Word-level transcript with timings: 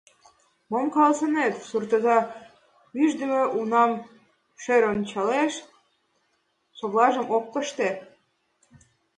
Мом 0.71 0.87
каласынет?— 0.95 1.55
суртоза 1.69 2.17
ӱждымӧ 3.03 3.41
унам 3.59 3.91
шӧрын 4.61 4.91
ончалеш, 4.95 5.53
совлажым 6.77 7.27
ок 7.35 7.45
пыште. 7.53 7.89